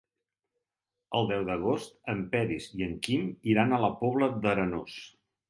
[1.19, 4.99] El deu d'agost en Peris i en Quim iran a la Pobla d'Arenós.